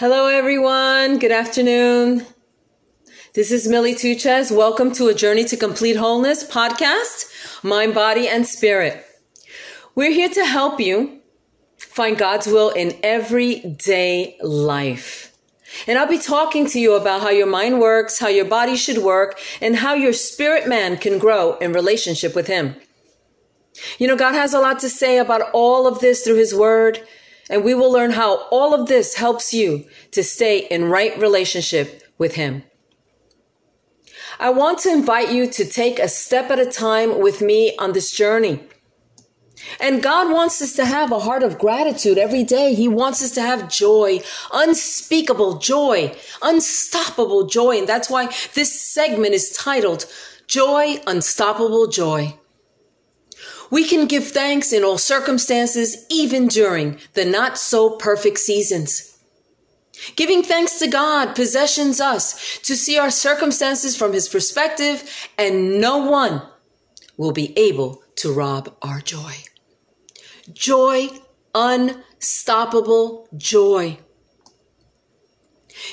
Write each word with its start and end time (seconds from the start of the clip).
Hello, 0.00 0.28
everyone. 0.28 1.18
Good 1.18 1.30
afternoon. 1.30 2.24
This 3.34 3.52
is 3.52 3.68
Millie 3.68 3.94
Tuches. 3.94 4.50
Welcome 4.50 4.92
to 4.92 5.08
a 5.08 5.14
Journey 5.14 5.44
to 5.44 5.58
Complete 5.58 5.96
Wholeness 5.96 6.42
podcast, 6.42 7.62
Mind, 7.62 7.92
Body, 7.92 8.26
and 8.26 8.46
Spirit. 8.46 9.04
We're 9.94 10.10
here 10.10 10.30
to 10.30 10.46
help 10.46 10.80
you 10.80 11.20
find 11.76 12.16
God's 12.16 12.46
will 12.46 12.70
in 12.70 12.98
everyday 13.02 14.38
life. 14.40 15.36
And 15.86 15.98
I'll 15.98 16.08
be 16.08 16.16
talking 16.16 16.66
to 16.68 16.80
you 16.80 16.94
about 16.94 17.20
how 17.20 17.28
your 17.28 17.46
mind 17.46 17.78
works, 17.78 18.20
how 18.20 18.28
your 18.28 18.46
body 18.46 18.76
should 18.76 19.04
work, 19.04 19.38
and 19.60 19.76
how 19.76 19.92
your 19.92 20.14
spirit 20.14 20.66
man 20.66 20.96
can 20.96 21.18
grow 21.18 21.58
in 21.58 21.74
relationship 21.74 22.34
with 22.34 22.46
Him. 22.46 22.74
You 23.98 24.08
know, 24.08 24.16
God 24.16 24.32
has 24.32 24.54
a 24.54 24.60
lot 24.60 24.78
to 24.78 24.88
say 24.88 25.18
about 25.18 25.50
all 25.52 25.86
of 25.86 26.00
this 26.00 26.22
through 26.22 26.36
His 26.36 26.54
Word. 26.54 27.06
And 27.50 27.64
we 27.64 27.74
will 27.74 27.92
learn 27.92 28.12
how 28.12 28.46
all 28.50 28.72
of 28.72 28.86
this 28.86 29.16
helps 29.16 29.52
you 29.52 29.84
to 30.12 30.22
stay 30.22 30.60
in 30.60 30.84
right 30.84 31.18
relationship 31.18 32.02
with 32.16 32.36
Him. 32.36 32.62
I 34.38 34.50
want 34.50 34.78
to 34.80 34.90
invite 34.90 35.32
you 35.32 35.46
to 35.48 35.64
take 35.66 35.98
a 35.98 36.08
step 36.08 36.50
at 36.50 36.58
a 36.58 36.64
time 36.64 37.18
with 37.18 37.42
me 37.42 37.76
on 37.76 37.92
this 37.92 38.12
journey. 38.12 38.60
And 39.78 40.02
God 40.02 40.32
wants 40.32 40.62
us 40.62 40.74
to 40.76 40.86
have 40.86 41.12
a 41.12 41.18
heart 41.18 41.42
of 41.42 41.58
gratitude 41.58 42.16
every 42.16 42.44
day. 42.44 42.72
He 42.72 42.88
wants 42.88 43.22
us 43.22 43.32
to 43.32 43.42
have 43.42 43.68
joy, 43.68 44.20
unspeakable 44.52 45.58
joy, 45.58 46.16
unstoppable 46.40 47.46
joy. 47.46 47.78
And 47.78 47.88
that's 47.88 48.08
why 48.08 48.32
this 48.54 48.80
segment 48.80 49.34
is 49.34 49.50
titled 49.50 50.06
Joy, 50.46 51.00
Unstoppable 51.06 51.88
Joy. 51.88 52.39
We 53.70 53.86
can 53.86 54.06
give 54.06 54.28
thanks 54.28 54.72
in 54.72 54.82
all 54.82 54.98
circumstances, 54.98 56.04
even 56.10 56.48
during 56.48 56.98
the 57.14 57.24
not 57.24 57.56
so 57.56 57.90
perfect 57.90 58.38
seasons. 58.38 59.06
Giving 60.16 60.42
thanks 60.42 60.78
to 60.78 60.88
God 60.88 61.34
possessions 61.34 62.00
us 62.00 62.58
to 62.60 62.74
see 62.74 62.98
our 62.98 63.10
circumstances 63.10 63.96
from 63.96 64.12
His 64.12 64.28
perspective, 64.28 65.28
and 65.38 65.80
no 65.80 65.98
one 65.98 66.42
will 67.16 67.32
be 67.32 67.56
able 67.58 68.02
to 68.16 68.32
rob 68.32 68.74
our 68.82 69.00
joy. 69.00 69.34
Joy, 70.52 71.08
unstoppable 71.54 73.28
joy. 73.36 73.98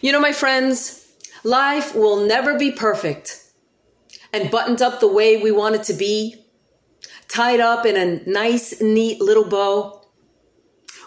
You 0.00 0.12
know, 0.12 0.20
my 0.20 0.32
friends, 0.32 1.12
life 1.42 1.94
will 1.94 2.26
never 2.26 2.58
be 2.58 2.70
perfect 2.70 3.42
and 4.32 4.50
buttoned 4.50 4.82
up 4.82 5.00
the 5.00 5.08
way 5.08 5.36
we 5.36 5.50
want 5.50 5.76
it 5.76 5.84
to 5.84 5.94
be 5.94 6.43
tied 7.34 7.58
up 7.58 7.84
in 7.84 7.96
a 7.96 8.30
nice, 8.30 8.80
neat 8.80 9.20
little 9.20 9.44
bow. 9.44 10.00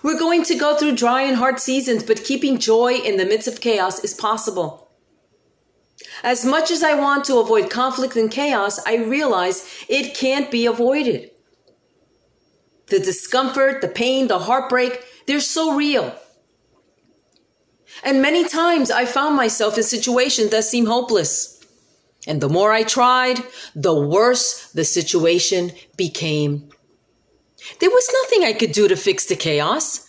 We're 0.03 0.19
going 0.19 0.43
to 0.43 0.55
go 0.55 0.75
through 0.75 0.95
dry 0.95 1.21
and 1.21 1.37
hard 1.37 1.59
seasons, 1.59 2.03
but 2.03 2.25
keeping 2.25 2.59
joy 2.59 2.95
in 2.95 3.15
the 3.15 3.25
midst 3.25 3.47
of 3.47 3.61
chaos 3.61 4.03
is 4.03 4.13
possible. 4.13 4.89
As 6.23 6.45
much 6.45 6.69
as 6.69 6.83
I 6.83 6.95
want 6.95 7.23
to 7.25 7.37
avoid 7.37 7.69
conflict 7.69 8.17
and 8.17 8.29
chaos, 8.29 8.79
I 8.85 8.97
realize 8.97 9.67
it 9.87 10.15
can't 10.15 10.51
be 10.51 10.65
avoided. 10.65 11.31
The 12.87 12.99
discomfort, 12.99 13.81
the 13.81 13.87
pain, 13.87 14.27
the 14.27 14.39
heartbreak, 14.39 15.03
they're 15.27 15.39
so 15.39 15.75
real. 15.75 16.13
And 18.03 18.21
many 18.21 18.47
times 18.47 18.91
I 18.91 19.05
found 19.05 19.35
myself 19.37 19.77
in 19.77 19.83
situations 19.83 20.51
that 20.51 20.65
seem 20.65 20.87
hopeless. 20.87 21.56
And 22.27 22.41
the 22.41 22.49
more 22.49 22.73
I 22.73 22.83
tried, 22.83 23.41
the 23.73 23.95
worse 23.95 24.69
the 24.71 24.83
situation 24.83 25.71
became. 25.95 26.69
There 27.79 27.89
was 27.89 28.15
nothing 28.21 28.43
I 28.43 28.53
could 28.53 28.73
do 28.73 28.87
to 28.87 28.95
fix 28.95 29.25
the 29.25 29.35
chaos. 29.35 30.05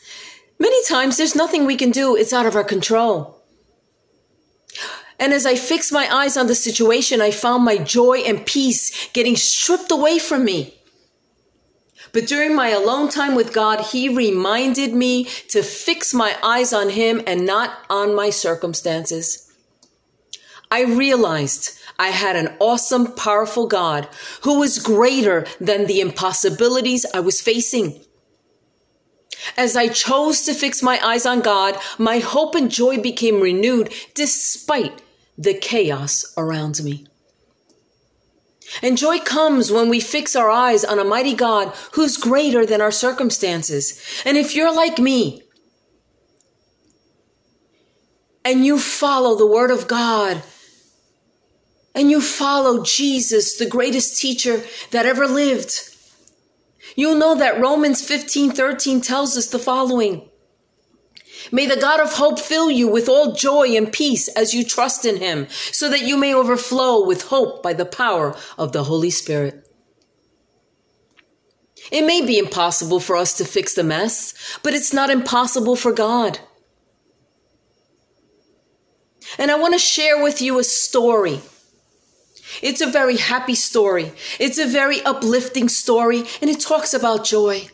Many 0.59 0.85
times 0.87 1.17
there's 1.17 1.37
nothing 1.37 1.65
we 1.65 1.77
can 1.77 1.91
do. 1.91 2.17
It's 2.17 2.33
out 2.33 2.47
of 2.47 2.57
our 2.57 2.65
control. 2.65 3.41
And 5.21 5.33
as 5.33 5.47
I 5.47 5.55
fixed 5.55 5.93
my 5.93 6.13
eyes 6.13 6.37
on 6.37 6.47
the 6.47 6.55
situation, 6.55 7.21
I 7.21 7.31
found 7.31 7.65
my 7.65 7.79
joy 7.79 8.19
and 8.19 8.47
peace 8.47 9.09
getting 9.13 9.37
stripped 9.37 9.91
away 9.91 10.19
from 10.19 10.45
me. 10.45 10.75
But 12.13 12.27
during 12.27 12.55
my 12.55 12.69
alone 12.69 13.09
time 13.09 13.35
with 13.35 13.53
God, 13.53 13.81
He 13.81 14.09
reminded 14.09 14.95
me 14.95 15.25
to 15.49 15.63
fix 15.63 16.15
my 16.15 16.37
eyes 16.43 16.73
on 16.73 16.91
Him 16.91 17.23
and 17.27 17.45
not 17.45 17.79
on 17.91 18.15
my 18.15 18.31
circumstances. 18.31 19.48
I 20.71 20.83
realized 20.83 21.79
I 21.99 22.09
had 22.09 22.37
an 22.37 22.55
awesome, 22.61 23.13
powerful 23.15 23.67
God 23.67 24.09
who 24.43 24.59
was 24.59 24.79
greater 24.79 25.47
than 25.61 25.87
the 25.87 26.01
impossibilities 26.01 27.07
I 27.15 27.21
was 27.21 27.41
facing. 27.41 28.05
As 29.57 29.77
I 29.77 29.89
chose 29.89 30.43
to 30.43 30.55
fix 30.55 30.83
my 30.83 31.05
eyes 31.05 31.25
on 31.25 31.41
God, 31.41 31.79
my 31.97 32.19
hope 32.19 32.55
and 32.55 32.71
joy 32.71 32.99
became 32.99 33.41
renewed 33.41 33.93
despite 34.15 35.01
the 35.39 35.55
chaos 35.55 36.35
around 36.37 36.83
me. 36.83 37.07
And 38.83 38.99
joy 38.99 39.21
comes 39.21 39.73
when 39.73 39.89
we 39.89 40.01
fix 40.01 40.37
our 40.37 40.51
eyes 40.51 40.85
on 40.85 40.99
a 40.99 41.05
mighty 41.05 41.35
God 41.35 41.75
who's 41.93 42.19
greater 42.19 42.67
than 42.67 42.83
our 42.83 42.91
circumstances. 42.91 44.23
And 44.27 44.37
if 44.37 44.55
you're 44.55 44.75
like 44.75 44.99
me, 44.99 45.43
and 48.45 48.65
you 48.65 48.79
follow 48.79 49.37
the 49.37 49.47
word 49.47 49.71
of 49.71 49.89
God 49.89 50.43
and 51.99 52.13
you 52.13 52.21
follow 52.21 52.85
Jesus, 52.85 53.57
the 53.57 53.67
greatest 53.67 54.21
teacher 54.21 54.63
that 54.93 55.05
ever 55.05 55.27
lived, 55.27 55.91
you'll 56.95 57.19
know 57.19 57.35
that 57.35 57.61
Romans 57.61 58.07
15 58.07 58.53
13 58.53 59.01
tells 59.01 59.37
us 59.37 59.49
the 59.49 59.59
following. 59.59 60.31
May 61.51 61.67
the 61.67 61.81
God 61.81 61.99
of 61.99 62.13
hope 62.13 62.39
fill 62.39 62.71
you 62.71 62.87
with 62.87 63.09
all 63.09 63.33
joy 63.33 63.77
and 63.77 63.93
peace 63.93 64.29
as 64.29 64.55
you 64.55 64.63
trust 64.63 65.05
in 65.05 65.17
him, 65.17 65.49
so 65.51 65.89
that 65.89 66.03
you 66.03 66.17
may 66.17 66.33
overflow 66.33 67.05
with 67.05 67.23
hope 67.23 67.65
by 67.65 67.73
the 67.73 67.85
power 67.85 68.37
of 68.57 68.71
the 68.71 68.85
Holy 68.85 69.11
Spirit. 69.11 69.69
It 71.91 72.07
may 72.07 72.25
be 72.25 72.39
impossible 72.39 73.01
for 73.01 73.17
us 73.17 73.37
to 73.39 73.45
fix 73.45 73.75
the 73.75 73.83
mess, 73.83 74.35
but 74.63 74.73
it's 74.73 74.93
not 74.93 75.11
impossible 75.11 75.75
for 75.75 75.91
God. 75.91 76.39
And 79.37 79.51
I 79.51 79.59
want 79.59 79.75
to 79.75 79.81
share 79.81 80.23
with 80.23 80.41
you 80.41 80.61
a 80.61 80.65
story 80.65 81.41
it's 82.63 82.81
a 82.81 82.87
very 82.87 83.17
happy 83.17 83.55
story. 83.55 84.13
It's 84.39 84.59
a 84.59 84.67
very 84.67 85.03
uplifting 85.03 85.69
story, 85.69 86.25
and 86.41 86.51
it 86.51 86.61
talks 86.61 86.95
about 86.95 87.25
joy. 87.25 87.69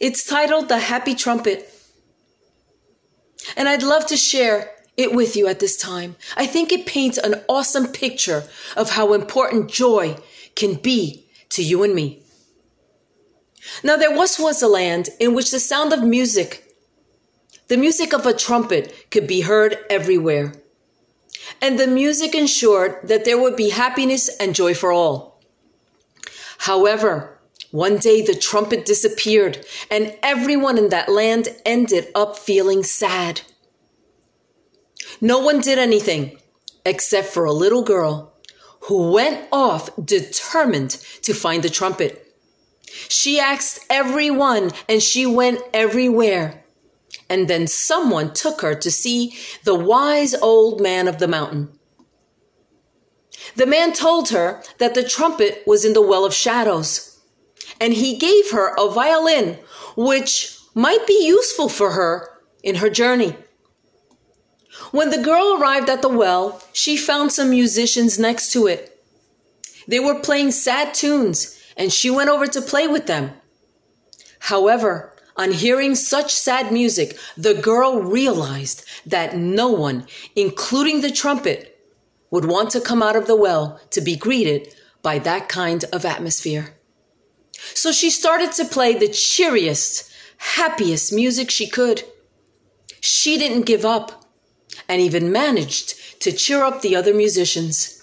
It's 0.00 0.24
titled 0.24 0.68
The 0.68 0.78
Happy 0.78 1.14
Trumpet. 1.14 1.68
And 3.56 3.68
I'd 3.68 3.82
love 3.82 4.06
to 4.06 4.16
share 4.16 4.70
it 4.96 5.14
with 5.14 5.36
you 5.36 5.46
at 5.46 5.60
this 5.60 5.76
time. 5.76 6.16
I 6.36 6.46
think 6.46 6.72
it 6.72 6.86
paints 6.86 7.18
an 7.18 7.42
awesome 7.48 7.88
picture 7.88 8.44
of 8.76 8.90
how 8.90 9.14
important 9.14 9.70
joy 9.70 10.16
can 10.54 10.74
be 10.74 11.26
to 11.50 11.62
you 11.62 11.82
and 11.82 11.94
me. 11.94 12.22
Now, 13.82 13.96
there 13.96 14.14
was 14.14 14.38
once 14.38 14.60
a 14.62 14.68
land 14.68 15.08
in 15.20 15.34
which 15.34 15.50
the 15.50 15.60
sound 15.60 15.92
of 15.92 16.02
music, 16.02 16.64
the 17.68 17.76
music 17.76 18.12
of 18.12 18.26
a 18.26 18.34
trumpet, 18.34 19.10
could 19.10 19.26
be 19.26 19.42
heard 19.42 19.78
everywhere 19.88 20.52
and 21.60 21.78
the 21.78 21.86
music 21.86 22.34
ensured 22.34 22.98
that 23.04 23.24
there 23.24 23.40
would 23.40 23.56
be 23.56 23.70
happiness 23.70 24.28
and 24.38 24.54
joy 24.54 24.74
for 24.74 24.92
all. 24.92 25.40
However, 26.58 27.38
one 27.70 27.96
day 27.96 28.22
the 28.22 28.34
trumpet 28.34 28.84
disappeared 28.84 29.64
and 29.90 30.16
everyone 30.22 30.78
in 30.78 30.90
that 30.90 31.08
land 31.08 31.48
ended 31.64 32.08
up 32.14 32.38
feeling 32.38 32.82
sad. 32.82 33.40
No 35.20 35.38
one 35.38 35.60
did 35.60 35.78
anything 35.78 36.38
except 36.84 37.28
for 37.28 37.44
a 37.44 37.52
little 37.52 37.82
girl 37.82 38.32
who 38.82 39.12
went 39.12 39.48
off 39.52 39.90
determined 40.04 40.90
to 41.22 41.32
find 41.32 41.62
the 41.62 41.70
trumpet. 41.70 42.34
She 43.08 43.40
asked 43.40 43.80
everyone 43.88 44.70
and 44.88 45.02
she 45.02 45.24
went 45.24 45.60
everywhere 45.72 46.61
and 47.32 47.48
then 47.48 47.66
someone 47.66 48.34
took 48.34 48.60
her 48.60 48.74
to 48.74 48.90
see 48.90 49.34
the 49.64 49.74
wise 49.74 50.34
old 50.34 50.82
man 50.82 51.08
of 51.08 51.16
the 51.16 51.26
mountain. 51.26 51.70
The 53.56 53.64
man 53.64 53.94
told 53.94 54.28
her 54.28 54.62
that 54.76 54.94
the 54.94 55.02
trumpet 55.02 55.62
was 55.66 55.82
in 55.82 55.94
the 55.94 56.06
well 56.06 56.26
of 56.26 56.34
shadows, 56.34 57.18
and 57.80 57.94
he 57.94 58.18
gave 58.18 58.50
her 58.50 58.74
a 58.76 58.90
violin, 58.90 59.58
which 59.96 60.58
might 60.74 61.06
be 61.06 61.26
useful 61.26 61.70
for 61.70 61.92
her 61.92 62.28
in 62.62 62.76
her 62.76 62.90
journey. 62.90 63.34
When 64.90 65.08
the 65.08 65.22
girl 65.22 65.56
arrived 65.58 65.88
at 65.88 66.02
the 66.02 66.10
well, 66.10 66.62
she 66.74 66.98
found 66.98 67.32
some 67.32 67.48
musicians 67.48 68.18
next 68.18 68.52
to 68.52 68.66
it. 68.66 69.02
They 69.88 70.00
were 70.00 70.20
playing 70.20 70.50
sad 70.50 70.92
tunes, 70.92 71.58
and 71.78 71.90
she 71.90 72.10
went 72.10 72.28
over 72.28 72.46
to 72.46 72.60
play 72.60 72.86
with 72.86 73.06
them. 73.06 73.32
However, 74.38 75.12
on 75.36 75.52
hearing 75.52 75.94
such 75.94 76.32
sad 76.32 76.72
music, 76.72 77.18
the 77.36 77.54
girl 77.54 78.02
realized 78.02 78.84
that 79.06 79.36
no 79.36 79.68
one, 79.68 80.06
including 80.36 81.00
the 81.00 81.10
trumpet, 81.10 81.78
would 82.30 82.44
want 82.44 82.70
to 82.70 82.80
come 82.80 83.02
out 83.02 83.16
of 83.16 83.26
the 83.26 83.36
well 83.36 83.80
to 83.90 84.00
be 84.00 84.16
greeted 84.16 84.74
by 85.02 85.18
that 85.18 85.48
kind 85.48 85.84
of 85.92 86.04
atmosphere. 86.04 86.76
So 87.74 87.92
she 87.92 88.10
started 88.10 88.52
to 88.52 88.64
play 88.64 88.94
the 88.94 89.08
cheeriest, 89.08 90.10
happiest 90.38 91.12
music 91.12 91.50
she 91.50 91.68
could. 91.68 92.02
She 93.00 93.38
didn't 93.38 93.66
give 93.66 93.84
up. 93.84 94.18
and 94.88 95.00
even 95.00 95.32
managed 95.32 96.20
to 96.20 96.32
cheer 96.32 96.62
up 96.64 96.82
the 96.82 96.96
other 96.96 97.14
musicians. 97.14 98.02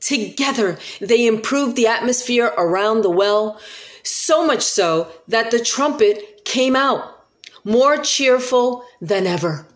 Together, 0.00 0.78
they 1.00 1.26
improved 1.26 1.76
the 1.76 1.86
atmosphere 1.86 2.52
around 2.56 3.02
the 3.02 3.10
well, 3.10 3.60
so 4.02 4.46
much 4.46 4.62
so 4.62 5.10
that 5.28 5.50
the 5.50 5.58
trumpet 5.58 6.33
came 6.44 6.76
out 6.76 7.26
more 7.64 7.96
cheerful 7.96 8.84
than 9.00 9.26
ever. 9.26 9.66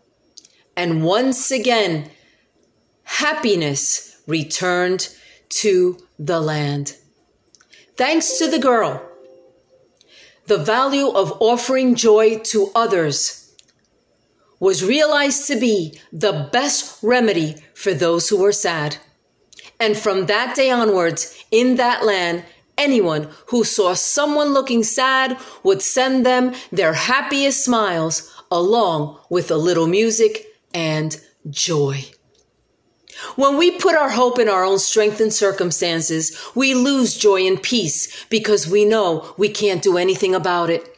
And 0.77 1.03
once 1.03 1.51
again, 1.51 2.11
happiness 3.05 4.21
returned 4.27 5.09
to 5.49 5.99
the 6.19 6.41
land. 6.41 6.97
Thanks 7.97 8.39
to 8.39 8.49
the 8.49 8.59
girl, 8.59 9.03
the 10.47 10.59
value 10.59 11.09
of 11.09 11.37
offering 11.41 11.95
joy 11.95 12.39
to 12.39 12.71
others 12.75 13.55
was 14.61 14.85
realized 14.85 15.47
to 15.47 15.59
be 15.59 15.99
the 16.13 16.49
best 16.53 17.03
remedy 17.03 17.57
for 17.75 17.95
those 17.95 18.29
who 18.29 18.39
were 18.39 18.53
sad. 18.53 18.97
And 19.81 19.97
from 19.97 20.27
that 20.27 20.57
day 20.57 20.71
onwards, 20.71 21.37
in 21.51 21.77
that 21.77 22.05
land, 22.05 22.45
anyone 22.79 23.29
who 23.49 23.65
saw 23.65 23.93
someone 23.95 24.55
looking 24.55 24.83
sad 24.83 25.37
would 25.63 25.83
send 25.83 26.25
them 26.25 26.55
their 26.73 26.95
happiest 26.95 27.65
smiles 27.65 28.33
along 28.51 29.19
with 29.29 29.51
a 29.51 29.57
little 29.57 29.87
music 29.87 30.47
and 30.73 31.21
joy. 31.51 32.05
When 33.35 33.59
we 33.59 33.73
put 33.73 33.97
our 33.97 34.11
hope 34.11 34.39
in 34.39 34.49
our 34.49 34.65
own 34.65 34.79
strength 34.79 35.21
and 35.21 35.33
circumstances, 35.33 36.39
we 36.55 36.75
lose 36.75 37.17
joy 37.17 37.47
and 37.47 37.61
peace 37.61 38.25
because 38.27 38.69
we 38.69 38.85
know 38.85 39.35
we 39.37 39.49
can't 39.49 39.83
do 39.83 39.99
anything 39.99 40.35
about 40.35 40.71
it. 40.71 40.89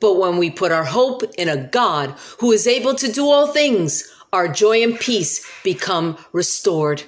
But 0.00 0.18
when 0.18 0.38
we 0.38 0.50
put 0.50 0.72
our 0.72 0.84
hope 0.84 1.22
in 1.36 1.48
a 1.48 1.56
God 1.56 2.14
who 2.40 2.52
is 2.52 2.66
able 2.66 2.94
to 2.94 3.12
do 3.12 3.28
all 3.28 3.46
things, 3.46 4.10
our 4.32 4.48
joy 4.48 4.82
and 4.82 4.98
peace 4.98 5.46
become 5.62 6.16
restored. 6.32 7.02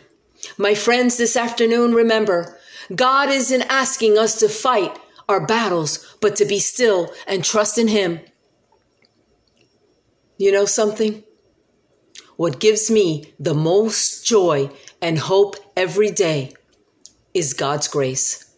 My 0.59 0.75
friends, 0.75 1.17
this 1.17 1.37
afternoon, 1.37 1.95
remember, 1.95 2.59
God 2.95 3.31
isn't 3.31 3.63
asking 3.63 4.19
us 4.19 4.39
to 4.41 4.49
fight 4.49 4.99
our 5.29 5.45
battles, 5.47 6.17
but 6.21 6.37
to 6.37 6.45
be 6.45 6.59
still 6.59 7.13
and 7.27 7.45
trust 7.45 7.79
in 7.79 7.89
Him. 7.89 8.21
You 10.37 10.53
know 10.53 10.67
something? 10.67 11.23
What 12.37 12.59
gives 12.59 12.91
me 12.91 13.33
the 13.39 13.55
most 13.55 14.27
joy 14.27 14.71
and 15.01 15.19
hope 15.19 15.57
every 15.77 16.11
day 16.11 16.53
is 17.33 17.55
God's 17.55 17.89
grace. 17.89 18.53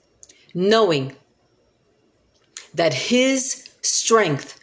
Knowing 0.54 1.14
that 2.74 2.94
His 2.94 3.68
strength 3.82 4.58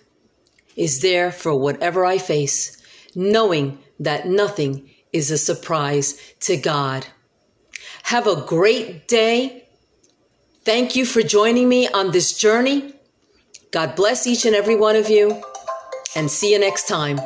is 0.75 1.01
there 1.01 1.31
for 1.31 1.55
whatever 1.55 2.03
I 2.05 2.17
face, 2.17 2.81
knowing 3.15 3.77
that 3.99 4.27
nothing 4.27 4.89
is 5.11 5.29
a 5.29 5.37
surprise 5.37 6.19
to 6.41 6.57
God. 6.57 7.07
Have 8.03 8.27
a 8.27 8.35
great 8.35 9.07
day. 9.07 9.65
Thank 10.65 10.95
you 10.95 11.05
for 11.05 11.21
joining 11.21 11.67
me 11.67 11.87
on 11.87 12.11
this 12.11 12.37
journey. 12.37 12.93
God 13.71 13.95
bless 13.95 14.27
each 14.27 14.45
and 14.45 14.55
every 14.55 14.75
one 14.75 14.95
of 14.95 15.09
you, 15.09 15.41
and 16.15 16.29
see 16.29 16.51
you 16.51 16.59
next 16.59 16.87
time. 16.87 17.19